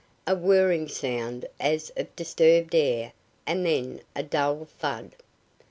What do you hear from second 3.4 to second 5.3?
and then a dull thud.